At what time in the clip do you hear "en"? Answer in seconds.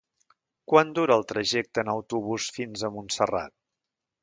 1.85-1.93